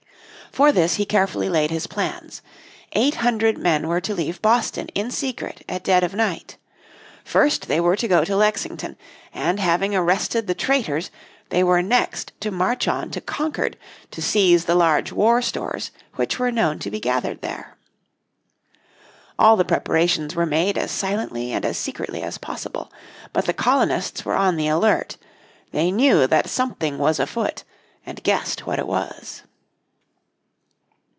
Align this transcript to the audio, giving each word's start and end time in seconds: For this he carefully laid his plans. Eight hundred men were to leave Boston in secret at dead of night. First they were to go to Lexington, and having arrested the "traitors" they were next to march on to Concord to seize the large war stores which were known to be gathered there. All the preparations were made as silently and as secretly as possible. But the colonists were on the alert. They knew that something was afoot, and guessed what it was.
For 0.53 0.73
this 0.73 0.95
he 0.95 1.05
carefully 1.05 1.47
laid 1.47 1.71
his 1.71 1.87
plans. 1.87 2.41
Eight 2.91 3.15
hundred 3.15 3.57
men 3.57 3.87
were 3.87 4.01
to 4.01 4.13
leave 4.13 4.41
Boston 4.41 4.87
in 4.89 5.09
secret 5.09 5.63
at 5.69 5.81
dead 5.81 6.03
of 6.03 6.13
night. 6.13 6.57
First 7.23 7.69
they 7.69 7.79
were 7.79 7.95
to 7.95 8.05
go 8.09 8.25
to 8.25 8.35
Lexington, 8.35 8.97
and 9.33 9.61
having 9.61 9.95
arrested 9.95 10.47
the 10.47 10.53
"traitors" 10.53 11.09
they 11.47 11.63
were 11.63 11.81
next 11.81 12.33
to 12.41 12.51
march 12.51 12.85
on 12.89 13.11
to 13.11 13.21
Concord 13.21 13.77
to 14.11 14.21
seize 14.21 14.65
the 14.65 14.75
large 14.75 15.13
war 15.13 15.41
stores 15.41 15.89
which 16.15 16.37
were 16.37 16.51
known 16.51 16.79
to 16.79 16.91
be 16.91 16.99
gathered 16.99 17.39
there. 17.39 17.77
All 19.39 19.55
the 19.55 19.63
preparations 19.63 20.35
were 20.35 20.45
made 20.45 20.77
as 20.77 20.91
silently 20.91 21.53
and 21.53 21.63
as 21.63 21.77
secretly 21.77 22.21
as 22.23 22.37
possible. 22.37 22.91
But 23.31 23.45
the 23.45 23.53
colonists 23.53 24.25
were 24.25 24.35
on 24.35 24.57
the 24.57 24.67
alert. 24.67 25.15
They 25.71 25.91
knew 25.91 26.27
that 26.27 26.49
something 26.49 26.97
was 26.97 27.21
afoot, 27.21 27.63
and 28.05 28.21
guessed 28.21 28.67
what 28.67 28.79
it 28.79 28.85
was. 28.87 29.43